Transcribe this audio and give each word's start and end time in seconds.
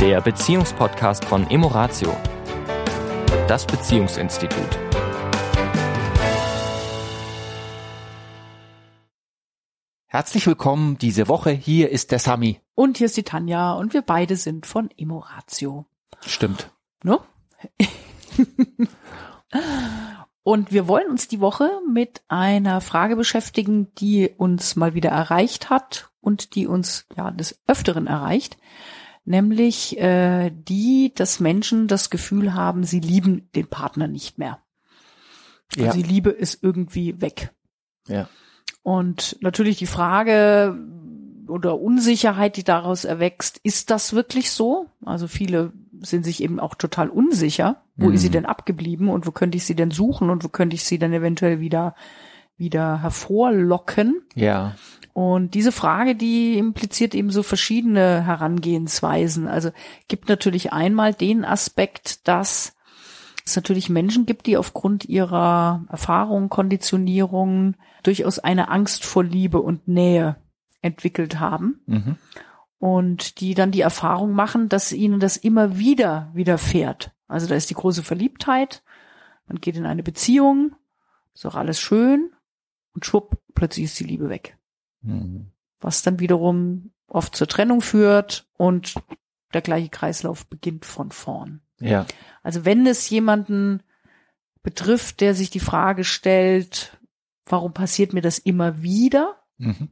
der 0.00 0.22
Beziehungspodcast 0.22 1.26
von 1.26 1.50
Emoratio, 1.50 2.16
das 3.46 3.66
Beziehungsinstitut. 3.66 4.78
Herzlich 10.06 10.46
willkommen 10.46 10.96
diese 10.96 11.28
Woche. 11.28 11.50
Hier 11.50 11.90
ist 11.90 12.12
der 12.12 12.18
Sami. 12.18 12.62
Und 12.74 12.96
hier 12.96 13.04
ist 13.04 13.18
die 13.18 13.24
Tanja 13.24 13.74
und 13.74 13.92
wir 13.92 14.00
beide 14.00 14.36
sind 14.36 14.64
von 14.64 14.88
Emoratio. 14.96 15.84
Stimmt. 16.24 16.70
Ne? 17.04 17.20
und 20.42 20.72
wir 20.72 20.88
wollen 20.88 21.10
uns 21.10 21.28
die 21.28 21.40
Woche 21.40 21.70
mit 21.92 22.22
einer 22.28 22.80
Frage 22.80 23.16
beschäftigen, 23.16 23.94
die 23.96 24.30
uns 24.34 24.76
mal 24.76 24.94
wieder 24.94 25.10
erreicht 25.10 25.68
hat 25.68 26.10
und 26.22 26.54
die 26.54 26.66
uns 26.66 27.06
ja 27.18 27.30
des 27.30 27.60
Öfteren 27.66 28.06
erreicht 28.06 28.56
nämlich 29.30 29.96
äh, 29.98 30.50
die, 30.50 31.12
dass 31.14 31.40
Menschen 31.40 31.86
das 31.86 32.10
Gefühl 32.10 32.52
haben, 32.52 32.84
sie 32.84 33.00
lieben 33.00 33.48
den 33.54 33.68
Partner 33.68 34.08
nicht 34.08 34.38
mehr. 34.38 34.58
Ja. 35.76 35.86
Also 35.86 36.02
die 36.02 36.08
Liebe 36.08 36.30
ist 36.30 36.62
irgendwie 36.62 37.20
weg. 37.20 37.54
Ja. 38.08 38.28
Und 38.82 39.36
natürlich 39.40 39.78
die 39.78 39.86
Frage 39.86 40.76
oder 41.46 41.80
Unsicherheit, 41.80 42.56
die 42.56 42.64
daraus 42.64 43.04
erwächst, 43.04 43.58
ist 43.62 43.90
das 43.90 44.12
wirklich 44.12 44.50
so? 44.50 44.86
Also 45.04 45.28
viele 45.28 45.72
sind 46.00 46.24
sich 46.24 46.42
eben 46.42 46.58
auch 46.58 46.74
total 46.74 47.08
unsicher. 47.08 47.82
Wo 47.96 48.08
mhm. 48.08 48.14
ist 48.14 48.22
sie 48.22 48.28
mhm. 48.28 48.32
denn 48.32 48.46
abgeblieben 48.46 49.08
und 49.08 49.26
wo 49.26 49.30
könnte 49.30 49.56
ich 49.56 49.64
sie 49.64 49.76
denn 49.76 49.90
suchen 49.90 50.30
und 50.30 50.42
wo 50.42 50.48
könnte 50.48 50.74
ich 50.74 50.84
sie 50.84 50.98
dann 50.98 51.12
eventuell 51.12 51.60
wieder 51.60 51.94
wieder 52.60 53.02
hervorlocken? 53.02 54.22
Ja. 54.36 54.76
Und 55.12 55.54
diese 55.54 55.72
Frage, 55.72 56.14
die 56.14 56.56
impliziert 56.56 57.14
eben 57.16 57.30
so 57.30 57.42
verschiedene 57.42 58.24
Herangehensweisen. 58.24 59.48
Also 59.48 59.70
gibt 60.06 60.28
natürlich 60.28 60.72
einmal 60.72 61.12
den 61.12 61.44
Aspekt, 61.44 62.28
dass 62.28 62.76
es 63.44 63.56
natürlich 63.56 63.90
Menschen 63.90 64.26
gibt, 64.26 64.46
die 64.46 64.56
aufgrund 64.56 65.04
ihrer 65.06 65.84
Erfahrung, 65.88 66.48
Konditionierung 66.48 67.74
durchaus 68.04 68.38
eine 68.38 68.68
Angst 68.68 69.04
vor 69.04 69.24
Liebe 69.24 69.60
und 69.60 69.88
Nähe 69.88 70.36
entwickelt 70.80 71.40
haben. 71.40 71.80
Mhm. 71.86 72.16
Und 72.78 73.40
die 73.40 73.54
dann 73.54 73.72
die 73.72 73.82
Erfahrung 73.82 74.32
machen, 74.32 74.68
dass 74.68 74.92
ihnen 74.92 75.20
das 75.20 75.36
immer 75.36 75.76
wieder 75.76 76.30
widerfährt. 76.32 77.10
Also 77.26 77.46
da 77.46 77.56
ist 77.56 77.68
die 77.68 77.74
große 77.74 78.02
Verliebtheit, 78.02 78.82
man 79.46 79.60
geht 79.60 79.76
in 79.76 79.84
eine 79.84 80.02
Beziehung, 80.02 80.76
ist 81.34 81.44
auch 81.44 81.56
alles 81.56 81.80
schön 81.80 82.30
und 82.94 83.04
schwupp, 83.04 83.40
plötzlich 83.54 83.84
ist 83.86 83.98
die 84.00 84.04
Liebe 84.04 84.28
weg. 84.28 84.58
Mhm. 85.02 85.50
Was 85.80 86.02
dann 86.02 86.20
wiederum 86.20 86.92
oft 87.06 87.34
zur 87.34 87.46
Trennung 87.46 87.80
führt 87.80 88.46
und 88.56 88.94
der 89.52 89.62
gleiche 89.62 89.88
Kreislauf 89.88 90.46
beginnt 90.46 90.84
von 90.84 91.10
vorn. 91.10 91.60
Ja. 91.80 92.06
Also 92.42 92.64
wenn 92.64 92.86
es 92.86 93.08
jemanden 93.10 93.82
betrifft, 94.62 95.20
der 95.20 95.34
sich 95.34 95.50
die 95.50 95.60
Frage 95.60 96.04
stellt, 96.04 96.98
warum 97.46 97.72
passiert 97.72 98.12
mir 98.12 98.20
das 98.20 98.38
immer 98.38 98.82
wieder, 98.82 99.42
mhm. 99.58 99.88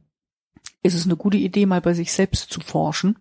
ist 0.81 0.93
es 0.93 1.05
eine 1.05 1.17
gute 1.17 1.37
Idee, 1.37 1.65
mal 1.65 1.81
bei 1.81 1.93
sich 1.93 2.13
selbst 2.13 2.51
zu 2.51 2.61
forschen, 2.61 3.19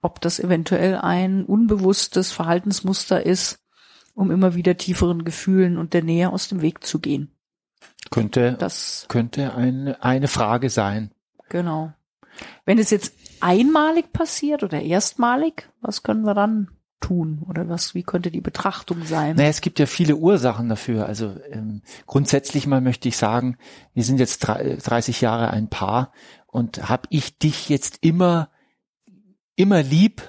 ob 0.00 0.20
das 0.20 0.40
eventuell 0.40 0.96
ein 0.96 1.44
unbewusstes 1.44 2.32
Verhaltensmuster 2.32 3.24
ist, 3.24 3.60
um 4.14 4.30
immer 4.30 4.54
wieder 4.54 4.76
tieferen 4.76 5.24
Gefühlen 5.24 5.78
und 5.78 5.94
der 5.94 6.02
Nähe 6.02 6.32
aus 6.32 6.48
dem 6.48 6.60
Weg 6.62 6.84
zu 6.84 6.98
gehen. 6.98 7.30
Könnte, 8.10 8.56
das 8.58 9.06
könnte 9.08 9.54
eine, 9.54 10.02
eine 10.02 10.28
Frage 10.28 10.70
sein. 10.70 11.10
Genau. 11.48 11.92
Wenn 12.64 12.78
es 12.78 12.90
jetzt 12.90 13.14
einmalig 13.40 14.12
passiert 14.12 14.62
oder 14.62 14.80
erstmalig, 14.80 15.68
was 15.80 16.02
können 16.02 16.24
wir 16.24 16.34
dann 16.34 16.68
tun 17.00 17.42
oder 17.48 17.68
was, 17.68 17.94
wie 17.94 18.02
könnte 18.02 18.30
die 18.30 18.40
Betrachtung 18.40 19.04
sein? 19.04 19.36
Naja, 19.36 19.48
es 19.48 19.60
gibt 19.60 19.78
ja 19.78 19.86
viele 19.86 20.16
Ursachen 20.16 20.68
dafür. 20.68 21.06
Also 21.06 21.36
ähm, 21.50 21.82
grundsätzlich 22.06 22.66
mal 22.66 22.80
möchte 22.80 23.08
ich 23.08 23.16
sagen, 23.16 23.56
wir 23.92 24.04
sind 24.04 24.18
jetzt 24.18 24.40
30 24.40 25.20
Jahre 25.20 25.50
ein 25.50 25.68
Paar 25.68 26.12
und 26.46 26.88
habe 26.88 27.08
ich 27.10 27.38
dich 27.38 27.68
jetzt 27.68 27.98
immer 28.00 28.48
immer 29.56 29.82
lieb, 29.82 30.22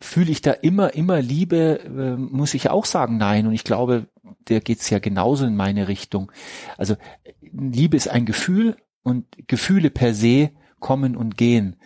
fühle 0.00 0.30
ich 0.30 0.42
da 0.42 0.52
immer 0.52 0.94
immer 0.94 1.20
Liebe, 1.20 1.80
äh, 1.80 2.16
muss 2.16 2.54
ich 2.54 2.70
auch 2.70 2.84
sagen, 2.84 3.16
nein. 3.16 3.46
Und 3.46 3.54
ich 3.54 3.64
glaube, 3.64 4.06
der 4.48 4.60
geht's 4.60 4.90
ja 4.90 4.98
genauso 4.98 5.46
in 5.46 5.56
meine 5.56 5.88
Richtung. 5.88 6.32
Also 6.76 6.96
Liebe 7.40 7.96
ist 7.96 8.08
ein 8.08 8.26
Gefühl 8.26 8.76
und 9.02 9.26
Gefühle 9.46 9.90
per 9.90 10.14
se 10.14 10.50
kommen 10.80 11.16
und 11.16 11.36
gehen. 11.36 11.76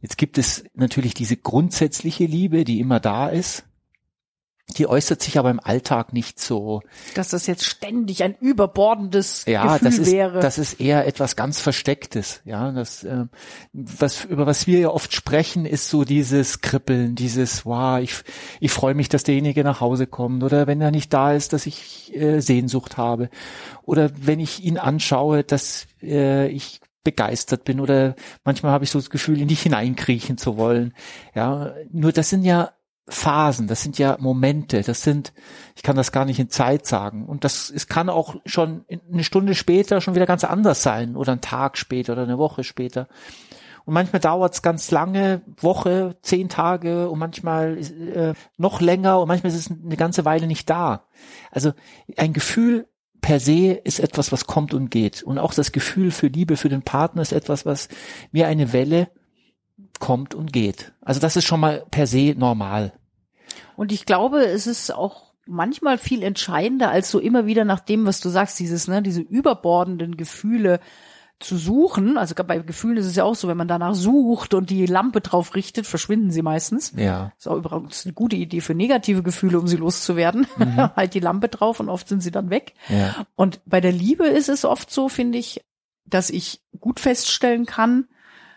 Jetzt 0.00 0.18
gibt 0.18 0.38
es 0.38 0.64
natürlich 0.74 1.14
diese 1.14 1.36
grundsätzliche 1.36 2.24
Liebe, 2.26 2.64
die 2.64 2.80
immer 2.80 2.98
da 2.98 3.28
ist. 3.28 3.64
Die 4.78 4.86
äußert 4.86 5.20
sich 5.20 5.38
aber 5.38 5.50
im 5.50 5.60
Alltag 5.60 6.12
nicht 6.12 6.40
so. 6.40 6.82
Dass 7.14 7.28
das 7.28 7.46
jetzt 7.46 7.64
ständig 7.64 8.22
ein 8.22 8.34
überbordendes 8.40 9.44
ja, 9.44 9.64
Gefühl 9.74 9.88
das 9.88 9.98
ist, 9.98 10.12
wäre. 10.12 10.40
Das 10.40 10.56
ist 10.56 10.80
eher 10.80 11.06
etwas 11.06 11.36
ganz 11.36 11.60
Verstecktes. 11.60 12.40
Ja, 12.44 12.70
das, 12.70 13.04
äh, 13.04 13.26
was, 13.72 14.24
über 14.24 14.46
was 14.46 14.66
wir 14.66 14.78
ja 14.78 14.88
oft 14.88 15.12
sprechen, 15.12 15.66
ist 15.66 15.90
so 15.90 16.04
dieses 16.04 16.60
Kribbeln, 16.60 17.14
dieses, 17.14 17.66
wow, 17.66 18.00
ich, 18.00 18.14
ich 18.60 18.70
freue 18.70 18.94
mich, 18.94 19.08
dass 19.08 19.24
derjenige 19.24 19.64
nach 19.64 19.80
Hause 19.80 20.06
kommt 20.06 20.42
oder 20.42 20.66
wenn 20.66 20.80
er 20.80 20.90
nicht 20.90 21.12
da 21.12 21.32
ist, 21.32 21.52
dass 21.52 21.66
ich 21.66 22.14
äh, 22.14 22.40
Sehnsucht 22.40 22.96
habe 22.96 23.28
oder 23.82 24.10
wenn 24.14 24.40
ich 24.40 24.64
ihn 24.64 24.78
anschaue, 24.78 25.44
dass 25.44 25.86
äh, 26.02 26.48
ich 26.48 26.80
begeistert 27.04 27.64
bin 27.64 27.80
oder 27.80 28.14
manchmal 28.44 28.72
habe 28.72 28.84
ich 28.84 28.90
so 28.90 28.98
das 28.98 29.10
Gefühl, 29.10 29.40
in 29.40 29.48
dich 29.48 29.62
hineinkriechen 29.62 30.38
zu 30.38 30.56
wollen. 30.56 30.94
Ja, 31.34 31.74
nur 31.90 32.12
das 32.12 32.30
sind 32.30 32.44
ja 32.44 32.70
Phasen, 33.08 33.66
das 33.66 33.82
sind 33.82 33.98
ja 33.98 34.16
Momente, 34.20 34.82
das 34.82 35.02
sind, 35.02 35.32
ich 35.74 35.82
kann 35.82 35.96
das 35.96 36.12
gar 36.12 36.24
nicht 36.24 36.38
in 36.38 36.50
Zeit 36.50 36.86
sagen. 36.86 37.26
Und 37.26 37.44
das, 37.44 37.68
es 37.68 37.88
kann 37.88 38.08
auch 38.08 38.36
schon 38.46 38.84
eine 39.12 39.24
Stunde 39.24 39.54
später 39.54 40.00
schon 40.00 40.14
wieder 40.14 40.26
ganz 40.26 40.44
anders 40.44 40.82
sein 40.82 41.16
oder 41.16 41.32
ein 41.32 41.40
Tag 41.40 41.76
später 41.76 42.12
oder 42.12 42.22
eine 42.22 42.38
Woche 42.38 42.62
später. 42.62 43.08
Und 43.84 43.94
manchmal 43.94 44.20
dauert 44.20 44.54
es 44.54 44.62
ganz 44.62 44.90
lange, 44.92 45.42
Woche, 45.56 46.16
zehn 46.22 46.48
Tage 46.48 47.10
und 47.10 47.18
manchmal 47.18 47.78
äh, 47.78 48.34
noch 48.56 48.80
länger 48.80 49.20
und 49.20 49.26
manchmal 49.26 49.52
ist 49.52 49.58
es 49.58 49.70
eine 49.70 49.96
ganze 49.96 50.24
Weile 50.24 50.46
nicht 50.46 50.70
da. 50.70 51.08
Also 51.50 51.72
ein 52.16 52.32
Gefühl 52.32 52.86
per 53.20 53.40
se 53.40 53.72
ist 53.72 53.98
etwas, 54.00 54.30
was 54.30 54.46
kommt 54.46 54.74
und 54.74 54.90
geht. 54.90 55.22
Und 55.22 55.38
auch 55.38 55.54
das 55.54 55.72
Gefühl 55.72 56.12
für 56.12 56.28
Liebe 56.28 56.56
für 56.56 56.68
den 56.68 56.82
Partner 56.82 57.22
ist 57.22 57.32
etwas, 57.32 57.66
was 57.66 57.88
wie 58.30 58.44
eine 58.44 58.72
Welle 58.72 59.08
kommt 60.02 60.34
und 60.34 60.52
geht. 60.52 60.92
Also 61.00 61.20
das 61.20 61.36
ist 61.36 61.44
schon 61.44 61.60
mal 61.60 61.86
per 61.92 62.08
se 62.08 62.34
normal. 62.36 62.92
Und 63.76 63.92
ich 63.92 64.04
glaube, 64.04 64.44
es 64.44 64.66
ist 64.66 64.92
auch 64.92 65.32
manchmal 65.46 65.96
viel 65.96 66.24
entscheidender 66.24 66.90
als 66.90 67.08
so 67.08 67.20
immer 67.20 67.46
wieder 67.46 67.64
nach 67.64 67.78
dem, 67.78 68.04
was 68.04 68.18
du 68.18 68.28
sagst, 68.28 68.58
dieses, 68.58 68.88
ne, 68.88 69.00
diese 69.00 69.20
überbordenden 69.20 70.16
Gefühle 70.16 70.80
zu 71.38 71.56
suchen. 71.56 72.18
Also 72.18 72.34
bei 72.34 72.58
Gefühlen 72.58 72.96
ist 72.96 73.06
es 73.06 73.14
ja 73.14 73.22
auch 73.22 73.36
so, 73.36 73.46
wenn 73.46 73.56
man 73.56 73.68
danach 73.68 73.94
sucht 73.94 74.54
und 74.54 74.70
die 74.70 74.86
Lampe 74.86 75.20
drauf 75.20 75.54
richtet, 75.54 75.86
verschwinden 75.86 76.32
sie 76.32 76.42
meistens. 76.42 76.92
Ja. 76.96 77.30
Ist 77.38 77.46
auch 77.46 77.56
übrigens 77.56 78.04
eine 78.04 78.12
gute 78.12 78.34
Idee 78.34 78.60
für 78.60 78.74
negative 78.74 79.22
Gefühle, 79.22 79.60
um 79.60 79.68
sie 79.68 79.76
loszuwerden. 79.76 80.48
Mhm. 80.56 80.76
halt 80.96 81.14
die 81.14 81.20
Lampe 81.20 81.46
drauf 81.48 81.78
und 81.78 81.88
oft 81.88 82.08
sind 82.08 82.24
sie 82.24 82.32
dann 82.32 82.50
weg. 82.50 82.74
Ja. 82.88 83.24
Und 83.36 83.60
bei 83.66 83.80
der 83.80 83.92
Liebe 83.92 84.26
ist 84.26 84.48
es 84.48 84.64
oft 84.64 84.90
so, 84.90 85.08
finde 85.08 85.38
ich, 85.38 85.64
dass 86.06 86.28
ich 86.28 86.60
gut 86.80 86.98
feststellen 86.98 87.66
kann, 87.66 88.08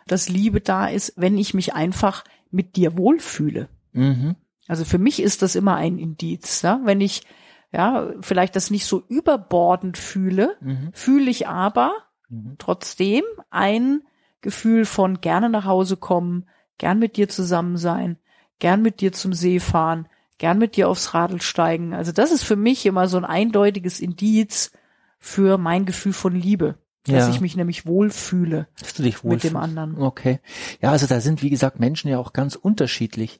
dass 0.08 0.30
Liebe 0.30 0.62
da 0.62 0.88
ist, 0.88 1.14
wenn 1.16 1.38
ich 1.38 1.54
mich 1.54 1.74
einfach 1.74 2.24
mit 2.52 2.76
dir 2.76 2.98
wohlfühle. 2.98 3.70
Mhm. 3.94 4.36
Also 4.68 4.86
für 4.86 4.98
mich 4.98 5.22
ist 5.22 5.42
das 5.42 5.56
immer 5.56 5.76
ein 5.76 5.98
Indiz. 5.98 6.62
Ja? 6.62 6.80
Wenn 6.84 7.02
ich 7.02 7.24
ja 7.72 8.14
vielleicht 8.22 8.56
das 8.56 8.72
nicht 8.72 8.86
so 8.86 9.04
überbordend 9.08 9.98
fühle, 9.98 10.58
mhm. 10.62 10.90
fühle 10.94 11.30
ich 11.30 11.48
aber 11.48 11.92
mhm. 12.30 12.56
trotzdem 12.58 13.24
ein 13.50 14.02
Gefühl 14.42 14.86
von 14.86 15.22
gerne 15.22 15.50
nach 15.50 15.66
Hause 15.66 15.98
kommen, 15.98 16.48
gern 16.78 17.00
mit 17.00 17.18
dir 17.18 17.30
zusammen 17.30 17.78
sein, 17.78 18.18
gern 18.60 18.82
mit 18.82 19.02
dir 19.02 19.12
zum 19.12 19.34
See 19.34 19.60
fahren, 19.60 20.08
gern 20.38 20.58
mit 20.60 20.76
dir 20.76 20.90
aufs 20.90 21.14
Radl 21.14 21.42
steigen. 21.42 21.94
Also 21.94 22.12
das 22.12 22.32
ist 22.32 22.44
für 22.44 22.56
mich 22.56 22.86
immer 22.86 23.08
so 23.08 23.18
ein 23.18 23.26
eindeutiges 23.26 24.00
Indiz 24.00 24.72
für 25.18 25.58
mein 25.58 25.86
Gefühl 25.86 26.14
von 26.14 26.36
Liebe. 26.36 26.78
Dass 27.08 27.28
ja. 27.28 27.30
ich 27.30 27.40
mich 27.40 27.56
nämlich 27.56 27.86
wohlfühle 27.86 28.68
dass 28.80 28.96
du 28.96 29.04
dich 29.04 29.24
wohlfühlst. 29.24 29.44
mit 29.46 29.54
dem 29.54 29.58
anderen. 29.58 29.98
Okay. 30.02 30.40
Ja, 30.82 30.92
also 30.92 31.06
da 31.06 31.22
sind, 31.22 31.44
wie 31.44 31.52
gesagt, 31.52 31.80
Menschen 31.80 32.10
ja 32.10 32.18
auch 32.18 32.34
ganz 32.34 32.56
unterschiedlich. 32.56 33.40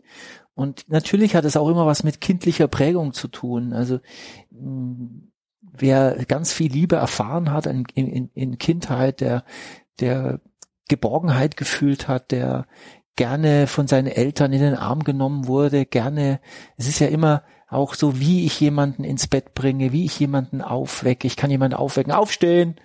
Und 0.54 0.86
natürlich 0.88 1.36
hat 1.36 1.46
es 1.46 1.58
auch 1.58 1.68
immer 1.68 1.86
was 1.86 2.04
mit 2.04 2.22
kindlicher 2.22 2.68
Prägung 2.68 3.14
zu 3.14 3.28
tun. 3.28 3.74
Also 3.74 4.00
mm, 4.52 5.32
wer 5.62 6.26
ganz 6.28 6.54
viel 6.54 6.72
Liebe 6.72 6.96
erfahren 6.96 7.52
hat 7.52 7.66
in, 7.66 7.86
in, 7.94 8.30
in 8.34 8.58
Kindheit, 8.58 9.20
der, 9.20 9.44
der 10.00 10.40
Geborgenheit 10.88 11.58
gefühlt 11.58 12.08
hat, 12.08 12.32
der 12.32 12.68
gerne 13.16 13.68
von 13.68 13.88
seinen 13.88 14.08
Eltern 14.08 14.54
in 14.54 14.62
den 14.62 14.76
Arm 14.76 15.04
genommen 15.04 15.48
wurde, 15.48 15.86
gerne, 15.86 16.40
es 16.78 16.88
ist 16.88 17.00
ja 17.00 17.08
immer 17.08 17.44
auch 17.68 17.94
so, 17.94 18.20
wie 18.20 18.46
ich 18.46 18.60
jemanden 18.60 19.04
ins 19.04 19.28
Bett 19.28 19.54
bringe, 19.54 19.92
wie 19.92 20.06
ich 20.06 20.20
jemanden 20.20 20.62
aufwecke. 20.62 21.28
Ich 21.28 21.36
kann 21.36 21.50
jemanden 21.50 21.76
aufwecken, 21.76 22.14
aufstehen, 22.14 22.76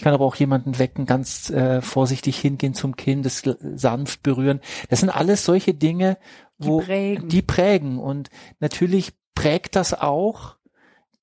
ich 0.00 0.04
kann 0.04 0.14
aber 0.14 0.24
auch 0.24 0.36
jemanden 0.36 0.78
wecken, 0.78 1.04
ganz 1.04 1.50
äh, 1.50 1.82
vorsichtig 1.82 2.38
hingehen 2.38 2.72
zum 2.72 2.96
Kind, 2.96 3.26
das 3.26 3.42
sanft 3.74 4.22
berühren. 4.22 4.60
Das 4.88 5.00
sind 5.00 5.10
alles 5.10 5.44
solche 5.44 5.74
Dinge, 5.74 6.16
wo 6.56 6.80
die 6.80 6.86
prägen. 6.86 7.28
die 7.28 7.42
prägen 7.42 7.98
und 7.98 8.30
natürlich 8.60 9.12
prägt 9.34 9.76
das 9.76 9.92
auch 9.92 10.56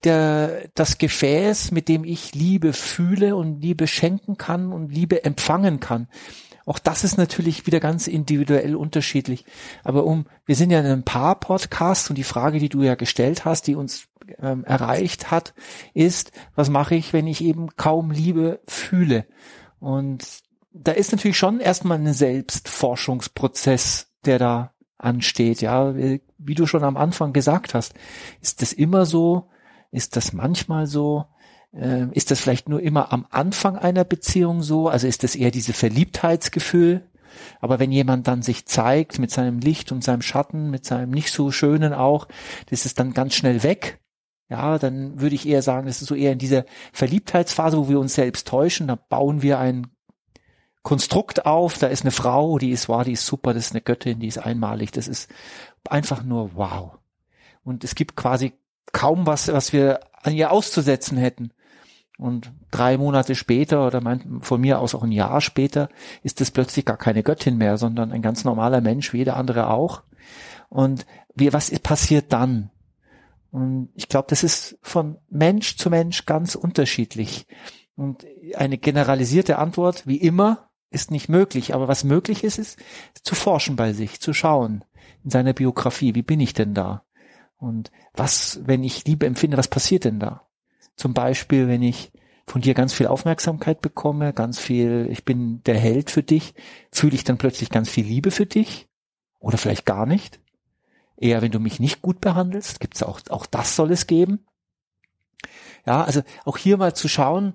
der, 0.03 0.69
das 0.75 0.99
Gefäß, 0.99 1.71
mit 1.71 1.89
dem 1.89 2.03
ich 2.03 2.35
Liebe 2.35 2.71
fühle 2.71 3.35
und 3.35 3.61
Liebe 3.61 3.87
schenken 3.87 4.37
kann 4.37 4.71
und 4.71 4.91
Liebe 4.91 5.25
empfangen 5.25 5.79
kann. 5.79 6.07
Auch 6.67 6.77
das 6.77 7.03
ist 7.03 7.17
natürlich 7.17 7.65
wieder 7.65 7.79
ganz 7.79 8.05
individuell 8.05 8.75
unterschiedlich. 8.75 9.43
Aber 9.83 10.03
um, 10.03 10.27
wir 10.45 10.55
sind 10.55 10.69
ja 10.69 10.81
in 10.81 10.85
einem 10.85 11.03
Paar-Podcast 11.03 12.11
und 12.11 12.15
die 12.15 12.23
Frage, 12.23 12.59
die 12.59 12.69
du 12.69 12.83
ja 12.83 12.93
gestellt 12.93 13.43
hast, 13.43 13.65
die 13.65 13.73
uns 13.73 14.07
ähm, 14.41 14.63
erreicht 14.63 15.31
hat, 15.31 15.53
ist, 15.93 16.31
was 16.55 16.69
mache 16.69 16.95
ich, 16.95 17.13
wenn 17.13 17.27
ich 17.27 17.43
eben 17.43 17.75
kaum 17.75 18.11
Liebe 18.11 18.59
fühle? 18.67 19.25
Und 19.79 20.25
da 20.73 20.91
ist 20.91 21.11
natürlich 21.11 21.37
schon 21.37 21.59
erstmal 21.59 21.97
ein 21.97 22.13
Selbstforschungsprozess, 22.13 24.11
der 24.25 24.39
da 24.39 24.73
ansteht. 24.97 25.61
Ja, 25.61 25.95
wie 25.95 26.55
du 26.55 26.65
schon 26.65 26.83
am 26.83 26.97
Anfang 26.97 27.33
gesagt 27.33 27.73
hast, 27.73 27.93
ist 28.41 28.61
das 28.61 28.73
immer 28.73 29.05
so? 29.05 29.49
Ist 29.91 30.15
das 30.15 30.33
manchmal 30.33 30.87
so? 30.87 31.25
Ähm, 31.73 32.11
ist 32.13 32.31
das 32.31 32.39
vielleicht 32.39 32.69
nur 32.69 32.81
immer 32.81 33.11
am 33.11 33.25
Anfang 33.29 33.77
einer 33.77 34.03
Beziehung 34.03 34.61
so? 34.61 34.87
Also 34.87 35.07
ist 35.07 35.23
das 35.23 35.35
eher 35.35 35.51
diese 35.51 35.73
Verliebtheitsgefühl? 35.73 37.03
Aber 37.59 37.79
wenn 37.79 37.91
jemand 37.91 38.27
dann 38.27 38.41
sich 38.41 38.65
zeigt 38.65 39.19
mit 39.19 39.31
seinem 39.31 39.59
Licht 39.59 39.91
und 39.91 40.03
seinem 40.03 40.21
Schatten, 40.21 40.69
mit 40.69 40.85
seinem 40.85 41.11
nicht 41.11 41.31
so 41.31 41.51
schönen 41.51 41.93
auch, 41.93 42.27
das 42.69 42.85
ist 42.85 42.99
dann 42.99 43.13
ganz 43.13 43.35
schnell 43.35 43.63
weg. 43.63 43.99
Ja, 44.49 44.79
dann 44.79 45.19
würde 45.19 45.35
ich 45.35 45.47
eher 45.47 45.61
sagen, 45.61 45.87
das 45.87 46.01
ist 46.01 46.07
so 46.07 46.15
eher 46.15 46.31
in 46.31 46.39
dieser 46.39 46.65
Verliebtheitsphase, 46.93 47.77
wo 47.77 47.89
wir 47.89 47.99
uns 47.99 48.15
selbst 48.15 48.47
täuschen. 48.47 48.87
Da 48.87 48.95
bauen 48.95 49.41
wir 49.41 49.59
ein 49.59 49.87
Konstrukt 50.83 51.45
auf. 51.45 51.77
Da 51.77 51.87
ist 51.87 52.03
eine 52.03 52.11
Frau, 52.11 52.57
die 52.57 52.71
ist 52.71 52.87
wow, 52.87 53.03
die 53.03 53.11
ist 53.11 53.25
super, 53.25 53.53
das 53.53 53.67
ist 53.67 53.71
eine 53.73 53.81
Göttin, 53.81 54.19
die 54.19 54.27
ist 54.27 54.37
einmalig. 54.37 54.91
Das 54.91 55.09
ist 55.09 55.29
einfach 55.89 56.23
nur 56.23 56.55
wow. 56.55 56.97
Und 57.63 57.83
es 57.83 57.95
gibt 57.95 58.15
quasi 58.15 58.53
kaum 58.93 59.25
was, 59.25 59.49
was 59.49 59.73
wir 59.73 59.99
an 60.13 60.33
ihr 60.33 60.51
auszusetzen 60.51 61.17
hätten. 61.17 61.51
Und 62.17 62.51
drei 62.71 62.97
Monate 62.97 63.35
später 63.35 63.85
oder 63.85 64.01
mein, 64.01 64.39
von 64.41 64.59
mir 64.61 64.79
aus 64.79 64.95
auch 64.95 65.03
ein 65.03 65.11
Jahr 65.11 65.41
später 65.41 65.89
ist 66.23 66.41
es 66.41 66.51
plötzlich 66.51 66.85
gar 66.85 66.97
keine 66.97 67.21
Göttin 67.21 67.57
mehr, 67.57 67.77
sondern 67.77 68.11
ein 68.11 68.21
ganz 68.21 68.43
normaler 68.43 68.81
Mensch, 68.81 69.13
wie 69.13 69.17
jeder 69.17 69.35
andere 69.35 69.69
auch. 69.69 70.03
Und 70.69 71.05
wie, 71.35 71.51
was 71.53 71.69
passiert 71.79 72.33
dann? 72.33 72.71
Und 73.57 73.89
ich 73.95 74.07
glaube, 74.07 74.27
das 74.29 74.43
ist 74.43 74.77
von 74.83 75.17
Mensch 75.29 75.77
zu 75.77 75.89
Mensch 75.89 76.27
ganz 76.27 76.53
unterschiedlich. 76.53 77.47
Und 77.95 78.23
eine 78.53 78.77
generalisierte 78.77 79.57
Antwort, 79.57 80.05
wie 80.05 80.17
immer, 80.17 80.69
ist 80.91 81.09
nicht 81.09 81.27
möglich. 81.27 81.73
Aber 81.73 81.87
was 81.87 82.03
möglich 82.03 82.43
ist, 82.43 82.59
ist 82.59 82.79
zu 83.23 83.33
forschen 83.33 83.75
bei 83.75 83.93
sich, 83.93 84.21
zu 84.21 84.31
schauen 84.31 84.85
in 85.23 85.31
seiner 85.31 85.53
Biografie, 85.53 86.13
wie 86.13 86.21
bin 86.21 86.39
ich 86.39 86.53
denn 86.53 86.75
da? 86.75 87.03
Und 87.57 87.91
was, 88.13 88.59
wenn 88.63 88.83
ich 88.83 89.05
Liebe 89.05 89.25
empfinde, 89.25 89.57
was 89.57 89.69
passiert 89.69 90.03
denn 90.05 90.19
da? 90.19 90.47
Zum 90.95 91.15
Beispiel, 91.15 91.67
wenn 91.67 91.81
ich 91.81 92.11
von 92.45 92.61
dir 92.61 92.75
ganz 92.75 92.93
viel 92.93 93.07
Aufmerksamkeit 93.07 93.81
bekomme, 93.81 94.33
ganz 94.33 94.59
viel, 94.59 95.07
ich 95.09 95.25
bin 95.25 95.63
der 95.63 95.79
Held 95.79 96.11
für 96.11 96.21
dich, 96.21 96.53
fühle 96.91 97.15
ich 97.15 97.23
dann 97.23 97.39
plötzlich 97.39 97.71
ganz 97.71 97.89
viel 97.89 98.05
Liebe 98.05 98.29
für 98.29 98.45
dich? 98.45 98.87
Oder 99.39 99.57
vielleicht 99.57 99.87
gar 99.87 100.05
nicht? 100.05 100.39
Eher, 101.17 101.41
wenn 101.41 101.51
du 101.51 101.59
mich 101.59 101.79
nicht 101.79 102.01
gut 102.01 102.21
behandelst, 102.21 102.79
gibt's 102.79 103.03
auch, 103.03 103.19
auch 103.29 103.45
das 103.45 103.75
soll 103.75 103.91
es 103.91 104.07
geben. 104.07 104.45
Ja, 105.85 106.03
also 106.03 106.21
auch 106.45 106.57
hier 106.57 106.77
mal 106.77 106.93
zu 106.93 107.07
schauen, 107.07 107.53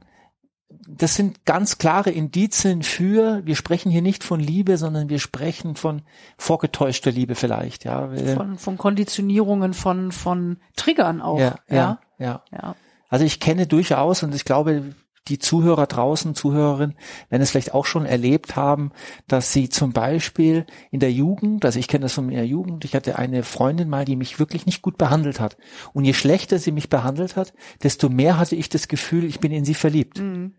das 0.89 1.15
sind 1.15 1.45
ganz 1.45 1.79
klare 1.79 2.11
Indizien 2.11 2.83
für, 2.83 3.45
wir 3.45 3.57
sprechen 3.57 3.91
hier 3.91 4.03
nicht 4.03 4.25
von 4.25 4.41
Liebe, 4.41 4.79
sondern 4.79 5.09
wir 5.09 5.19
sprechen 5.19 5.77
von 5.77 6.03
vorgetäuschter 6.39 7.11
Liebe 7.11 7.35
vielleicht, 7.35 7.85
ja. 7.85 8.09
Von, 8.35 8.59
von 8.59 8.79
Konditionierungen, 8.79 9.75
von, 9.75 10.13
von 10.13 10.59
Triggern 10.77 11.21
auch. 11.21 11.39
Ja, 11.39 11.57
ja, 11.69 12.01
ja. 12.19 12.43
ja. 12.51 12.75
Also 13.09 13.25
ich 13.25 13.41
kenne 13.41 13.67
durchaus 13.67 14.23
und 14.23 14.35
ich 14.35 14.45
glaube, 14.45 14.95
die 15.29 15.39
Zuhörer 15.39 15.87
draußen, 15.87 16.35
Zuhörerinnen, 16.35 16.97
werden 17.29 17.43
es 17.43 17.51
vielleicht 17.51 17.75
auch 17.75 17.87
schon 17.87 18.07
erlebt 18.07 18.57
haben, 18.57 18.91
dass 19.29 19.53
sie 19.53 19.69
zum 19.69 19.93
Beispiel 19.93 20.67
in 20.91 21.01
der 21.01 21.13
Jugend, 21.13 21.65
also 21.65 21.79
ich 21.79 21.89
kenne 21.89 22.03
das 22.03 22.15
von 22.15 22.27
meiner 22.27 22.43
Jugend, 22.43 22.85
ich 22.85 22.95
hatte 22.95 23.19
eine 23.19 23.43
Freundin 23.43 23.89
mal, 23.89 24.05
die 24.05 24.17
mich 24.17 24.39
wirklich 24.39 24.67
nicht 24.67 24.83
gut 24.83 24.99
behandelt 24.99 25.39
hat. 25.39 25.57
Und 25.93 26.05
je 26.05 26.15
schlechter 26.15 26.59
sie 26.59 26.73
mich 26.73 26.89
behandelt 26.89 27.37
hat, 27.37 27.55
desto 27.83 28.09
mehr 28.09 28.39
hatte 28.39 28.57
ich 28.57 28.69
das 28.69 28.89
Gefühl, 28.89 29.25
ich 29.25 29.41
bin 29.41 29.53
in 29.53 29.65
sie 29.65 29.75
verliebt. 29.75 30.19
Mhm. 30.19 30.55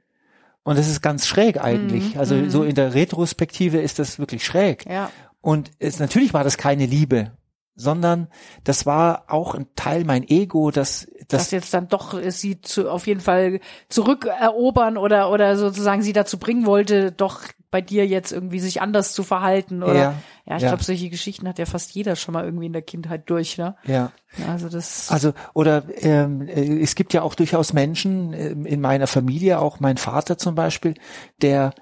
Und 0.63 0.77
das 0.77 0.87
ist 0.87 1.01
ganz 1.01 1.27
schräg 1.27 1.61
eigentlich. 1.61 2.13
Mhm. 2.13 2.19
Also 2.19 2.35
mhm. 2.35 2.49
so 2.49 2.63
in 2.63 2.75
der 2.75 2.93
Retrospektive 2.93 3.79
ist 3.79 3.99
das 3.99 4.17
wirklich 4.17 4.45
schräg. 4.45 4.85
Ja. 4.89 5.11
Und 5.41 5.71
es, 5.79 5.99
natürlich 5.99 6.33
war 6.33 6.45
das 6.45 6.57
keine 6.57 6.85
Liebe, 6.85 7.31
sondern 7.75 8.29
das 8.63 8.85
war 8.85 9.25
auch 9.27 9.55
ein 9.55 9.67
Teil 9.75 10.05
mein 10.05 10.27
Ego, 10.27 10.71
das 10.71 11.07
das, 11.27 11.43
das 11.43 11.51
jetzt 11.51 11.73
dann 11.73 11.87
doch 11.87 12.19
sie 12.29 12.61
zu, 12.61 12.89
auf 12.89 13.07
jeden 13.07 13.19
Fall 13.19 13.59
zurückerobern 13.89 14.97
oder 14.97 15.31
oder 15.31 15.57
sozusagen 15.57 16.01
sie 16.01 16.13
dazu 16.13 16.37
bringen 16.37 16.65
wollte, 16.65 17.11
doch 17.11 17.41
bei 17.71 17.81
dir 17.81 18.05
jetzt 18.05 18.31
irgendwie 18.31 18.59
sich 18.59 18.81
anders 18.81 19.13
zu 19.13 19.23
verhalten 19.23 19.83
oder 19.83 19.95
ja, 19.95 20.15
ja 20.45 20.57
ich 20.57 20.63
ja. 20.63 20.69
glaube 20.69 20.83
solche 20.83 21.09
Geschichten 21.09 21.47
hat 21.47 21.59
ja 21.59 21.65
fast 21.65 21.91
jeder 21.91 22.15
schon 22.15 22.33
mal 22.33 22.45
irgendwie 22.45 22.67
in 22.67 22.73
der 22.73 22.81
Kindheit 22.81 23.29
durch, 23.29 23.57
ne? 23.57 23.75
Ja. 23.85 24.11
Also 24.47 24.69
das 24.69 25.09
Also 25.09 25.33
oder 25.53 25.83
ähm, 25.97 26.47
äh, 26.47 26.81
es 26.81 26.95
gibt 26.95 27.13
ja 27.13 27.21
auch 27.21 27.35
durchaus 27.35 27.73
Menschen 27.73 28.33
äh, 28.33 28.49
in 28.49 28.81
meiner 28.81 29.07
Familie, 29.07 29.59
auch 29.59 29.79
mein 29.79 29.97
Vater 29.97 30.37
zum 30.37 30.55
Beispiel, 30.55 30.93
der 31.41 31.73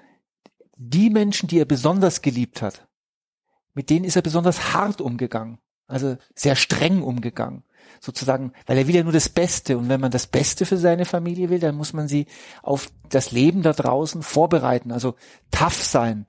die 0.76 1.10
Menschen, 1.10 1.48
die 1.48 1.60
er 1.60 1.66
besonders 1.66 2.22
geliebt 2.22 2.62
hat, 2.62 2.86
mit 3.74 3.90
denen 3.90 4.04
ist 4.04 4.16
er 4.16 4.22
besonders 4.22 4.74
hart 4.74 5.00
umgegangen 5.00 5.58
also 5.92 6.16
sehr 6.34 6.56
streng 6.56 7.02
umgegangen. 7.02 7.64
Sozusagen, 8.00 8.52
weil 8.66 8.78
er 8.78 8.86
will 8.88 8.96
ja 8.96 9.02
nur 9.02 9.12
das 9.12 9.28
Beste. 9.28 9.78
Und 9.78 9.88
wenn 9.88 10.00
man 10.00 10.10
das 10.10 10.26
Beste 10.26 10.66
für 10.66 10.76
seine 10.76 11.04
Familie 11.04 11.50
will, 11.50 11.60
dann 11.60 11.76
muss 11.76 11.92
man 11.92 12.08
sie 12.08 12.26
auf 12.62 12.90
das 13.08 13.30
Leben 13.32 13.62
da 13.62 13.72
draußen 13.72 14.22
vorbereiten. 14.22 14.92
Also 14.92 15.14
tough 15.50 15.82
sein 15.82 16.26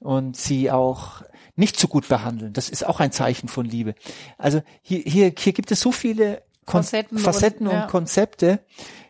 und 0.00 0.36
sie 0.36 0.70
auch 0.70 1.22
nicht 1.56 1.78
zu 1.78 1.88
gut 1.88 2.08
behandeln. 2.08 2.52
Das 2.52 2.68
ist 2.68 2.86
auch 2.86 3.00
ein 3.00 3.12
Zeichen 3.12 3.48
von 3.48 3.66
Liebe. 3.66 3.94
Also 4.36 4.62
hier, 4.80 5.00
hier, 5.00 5.32
hier 5.36 5.52
gibt 5.52 5.72
es 5.72 5.80
so 5.80 5.90
viele 5.90 6.42
Kon 6.66 6.82
Facetten, 6.82 7.18
Facetten 7.18 7.66
und, 7.66 7.72
und 7.72 7.80
ja. 7.80 7.86
Konzepte. 7.86 8.60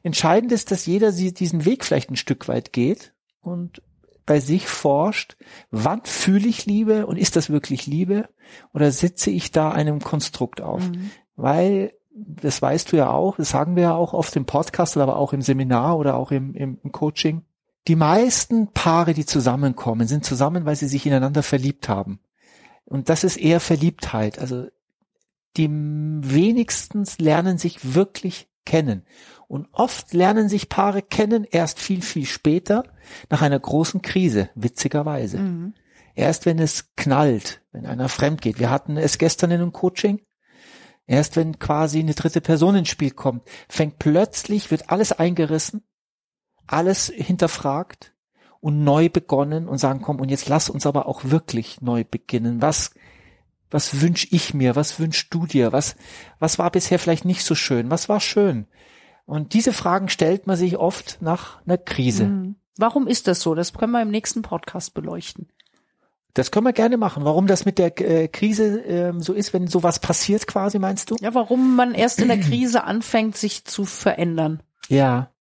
Entscheidend 0.03 0.53
ist, 0.53 0.71
dass 0.71 0.87
jeder 0.87 1.13
sie 1.13 1.35
diesen 1.35 1.65
Weg 1.65 1.85
vielleicht 1.85 2.11
ein 2.11 2.17
Stück 2.17 2.49
weit 2.49 2.73
geht 2.73 3.13
und 3.41 3.83
bei 4.25 4.41
sich 4.41 4.69
forscht, 4.69 5.37
wann 5.71 6.03
fühle 6.05 6.49
ich 6.49 6.67
Liebe 6.67 7.07
und 7.07 7.17
ist 7.17 7.35
das 7.35 7.51
wirklich 7.51 7.87
Liebe 7.87 8.29
oder 8.73 8.93
sitze 8.93 9.31
ich 9.31 9.51
da 9.51 9.73
einem 9.73 10.01
Konstrukt 10.01 10.61
auf? 10.61 10.87
Mhm. 10.89 11.11
Weil, 11.39 11.93
das 12.11 12.61
weißt 12.61 12.91
du 12.91 12.97
ja 12.97 13.11
auch, 13.11 13.37
das 13.37 13.51
sagen 13.51 13.77
wir 13.77 13.85
ja 13.85 13.95
auch 13.95 14.13
oft 14.13 14.35
im 14.35 14.45
Podcast, 14.45 14.97
aber 14.97 15.17
auch 15.17 15.33
im 15.33 15.41
Seminar 15.41 15.97
oder 15.97 16.17
auch 16.17 16.33
im, 16.33 16.53
im, 16.55 16.79
im 16.83 16.93
Coaching. 16.93 17.43
Die 17.87 17.95
meisten 17.95 18.73
Paare, 18.73 19.15
die 19.15 19.25
zusammenkommen, 19.25 20.09
sind 20.09 20.25
zusammen, 20.25 20.67
weil 20.67 20.75
sie 20.75 20.89
sich 20.89 21.07
ineinander 21.07 21.45
verliebt 21.45 21.89
haben. 21.89 22.19
Und 22.85 23.09
das 23.09 23.23
ist 23.23 23.37
eher 23.37 23.61
Verliebtheit. 23.61 24.41
Also 24.41 24.67
die 25.57 25.69
wenigstens 25.71 27.21
lernen 27.21 27.57
sich 27.57 27.95
wirklich 27.95 28.49
kennen. 28.67 29.05
Und 29.47 29.69
oft 29.71 30.13
lernen 30.13 30.49
sich 30.49 30.69
Paare 30.69 31.03
kennen 31.03 31.45
erst 31.49 31.79
viel, 31.79 32.03
viel 32.03 32.27
später, 32.27 32.83
nach 33.31 33.43
einer 33.43 33.61
großen 33.61 34.03
Krise, 34.03 34.51
witzigerweise. 34.57 35.39
Mhm. 35.39 35.75
Erst 36.17 36.47
wenn 36.47 36.59
es 36.59 36.97
knallt, 36.97 37.63
wenn 37.71 37.87
einer 37.87 38.09
fremd 38.09 38.43
geht. 38.43 38.59
Wir 38.59 38.71
hatten 38.71 38.97
es 38.97 39.19
gestern 39.19 39.53
in 39.53 39.61
einem 39.61 39.73
Coaching. 39.73 40.21
Erst 41.09 41.37
wenn 41.37 41.59
quasi 41.59 42.01
eine 42.01 42.15
dritte 42.15 42.43
Person 42.43 42.77
ins 42.77 42.91
Spiel 42.91 43.11
kommt, 43.11 43.43
fängt 43.69 43.99
plötzlich, 43.99 44.71
wird 44.71 44.91
alles 44.91 45.11
eingerissen, 45.11 45.83
alles 46.67 47.07
hinterfragt 47.07 48.13
und 48.61 48.85
neu 48.85 49.09
begonnen 49.09 49.69
und 49.69 49.79
sagen, 49.79 50.03
komm, 50.03 50.21
und 50.21 50.29
jetzt 50.29 50.51
lass 50.51 50.69
uns 50.69 50.85
aber 50.85 51.07
auch 51.07 51.25
wirklich 51.25 51.81
neu 51.81 52.05
beginnen. 52.05 52.61
Was, 52.61 52.91
was 53.71 54.03
wünsch 54.03 54.29
ich 54.33 54.53
mir? 54.53 54.77
Was 54.77 55.01
wünschst 55.01 55.33
du 55.33 55.47
dir? 55.47 55.73
Was, 55.73 55.97
was 56.41 56.59
war 56.59 56.71
bisher 56.71 56.99
vielleicht 56.99 57.25
nicht 57.25 57.43
so 57.43 57.55
schön? 57.55 57.91
Was 57.91 58.11
war 58.11 58.21
schön? 58.21 58.67
Und 59.25 59.55
diese 59.55 59.73
Fragen 59.73 60.11
stellt 60.11 60.47
man 60.47 60.59
sich 60.59 60.77
oft 60.77 61.23
nach 61.23 61.65
einer 61.65 61.79
Krise. 61.79 62.27
Mhm. 62.27 62.57
Warum 62.77 63.07
ist 63.07 63.29
das 63.29 63.41
so? 63.41 63.55
Das 63.55 63.73
können 63.73 63.93
wir 63.93 64.03
im 64.03 64.11
nächsten 64.11 64.43
Podcast 64.43 64.93
beleuchten. 64.93 65.49
Das 66.39 66.53
können 66.53 66.67
wir 66.67 66.73
gerne 66.73 66.99
machen. 66.99 67.25
Warum 67.25 67.49
das 67.49 67.65
mit 67.65 67.79
der 67.79 68.01
äh, 68.01 68.29
Krise 68.29 68.85
äh, 68.85 69.13
so 69.19 69.33
ist, 69.33 69.53
wenn 69.53 69.67
sowas 69.67 69.99
passiert 69.99 70.47
quasi, 70.47 70.79
meinst 70.79 71.11
du? 71.11 71.17
Ja, 71.21 71.35
warum 71.35 71.75
man 71.75 71.95
erst 71.95 72.21
in 72.21 72.29
der 72.29 72.39
Krise 72.39 72.85
anfängt, 72.85 73.37
sich 73.37 73.65
zu 73.65 73.85
verändern. 73.85 74.63
Ja. 74.89 75.33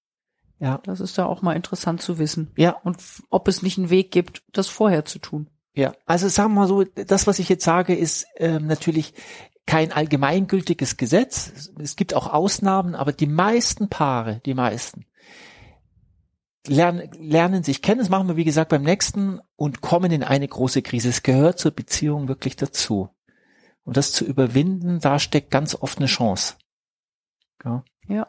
Ja. 0.57 0.79
Das 0.85 0.99
ist 0.99 1.19
da 1.19 1.27
auch 1.27 1.43
mal 1.43 1.53
interessant 1.53 2.01
zu 2.01 2.17
wissen. 2.17 2.51
Ja. 2.57 2.71
Und 2.83 2.97
ob 3.29 3.47
es 3.47 3.61
nicht 3.61 3.77
einen 3.77 3.91
Weg 3.91 4.09
gibt, 4.09 4.41
das 4.53 4.69
vorher 4.69 5.05
zu 5.05 5.19
tun. 5.19 5.51
Ja, 5.75 5.93
also 6.07 6.27
sagen 6.29 6.55
wir 6.55 6.61
mal 6.61 6.67
so, 6.67 6.83
das, 6.83 7.27
was 7.27 7.37
ich 7.37 7.47
jetzt 7.47 7.63
sage, 7.63 7.93
ist 7.95 8.25
ähm, 8.37 8.65
natürlich 8.65 9.13
kein 9.67 9.91
allgemeingültiges 9.91 10.97
Gesetz. 10.97 11.69
Es 11.79 11.95
gibt 11.95 12.15
auch 12.15 12.33
Ausnahmen, 12.33 12.95
aber 12.95 13.11
die 13.11 13.27
meisten 13.27 13.87
Paare, 13.87 14.41
die 14.47 14.55
meisten, 14.55 15.05
lernen, 16.67 17.09
lernen 17.17 17.63
sich 17.63 17.81
kennen. 17.81 18.00
Das 18.00 18.09
machen 18.09 18.27
wir, 18.27 18.36
wie 18.36 18.43
gesagt, 18.43 18.69
beim 18.69 18.83
nächsten 18.83 19.41
und 19.55 19.81
kommen 19.81 20.12
in 20.12 20.24
eine 20.24 20.47
große 20.47 20.81
Krise. 20.81 21.09
Es 21.09 21.24
gehört 21.24 21.59
zur 21.59 21.71
Beziehung 21.71 22.27
wirklich 22.27 22.55
dazu. 22.55 23.09
Und 23.83 23.97
das 23.97 24.12
zu 24.12 24.25
überwinden, 24.25 25.00
da 25.00 25.17
steckt 25.19 25.51
ganz 25.51 25.75
oft 25.75 25.97
eine 25.97 26.07
Chance. 26.07 26.55
Ja. 27.63 27.83
ja. 28.07 28.27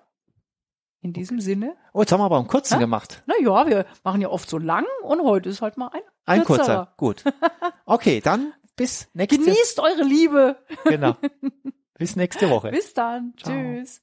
In 1.01 1.13
diesem 1.13 1.41
Sinne. 1.41 1.77
Oh, 1.93 2.01
jetzt 2.01 2.13
haben 2.13 2.21
wir 2.21 2.25
aber 2.25 2.39
einen 2.39 2.49
kurzen 2.49 2.75
ha? 2.75 2.79
gemacht. 2.81 3.23
Na 3.27 3.35
ja, 3.41 3.67
wir 3.67 3.87
machen 4.05 4.21
ja 4.21 4.29
oft 4.29 4.49
so 4.49 4.59
lang 4.59 4.85
und 5.03 5.23
heute 5.23 5.49
ist 5.49 5.63
halt 5.63 5.77
mal 5.77 5.89
ein 5.89 6.03
Ein 6.27 6.45
kurzer, 6.45 6.95
gut. 6.97 7.25
Okay, 7.87 8.21
dann 8.21 8.53
bis 8.77 9.09
nächste 9.15 9.41
Woche. 9.41 9.51
Genießt 9.51 9.81
eure 9.81 10.03
Liebe. 10.03 10.57
Genau. 10.85 11.17
Bis 11.99 12.15
nächste 12.15 12.49
Woche. 12.49 12.71
Bis 12.71 12.95
dann. 12.95 13.35
Ciao. 13.37 13.53
Tschüss. 13.53 14.03